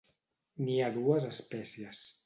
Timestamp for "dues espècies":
0.97-2.05